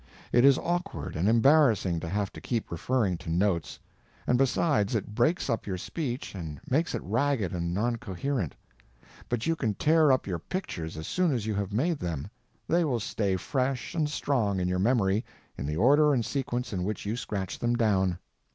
[0.33, 3.77] It is awkward and embarrassing to have to keep referring to notes;
[4.25, 8.55] and besides it breaks up your speech and makes it ragged and non coherent;
[9.29, 12.99] but you can tear up your pictures as soon as you have made them—they will
[12.99, 15.23] stay fresh and strong in your memory
[15.55, 18.17] in the order and sequence in which you scratched them down.